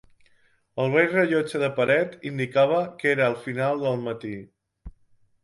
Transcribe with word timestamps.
El 0.83 0.87
vell 0.95 1.11
rellotge 1.11 1.61
de 1.63 1.69
paret 1.79 2.15
indicava 2.31 2.81
que 3.03 3.13
era 3.13 3.29
el 3.35 3.39
final 3.45 3.85
del 3.87 4.03
matí. 4.09 4.35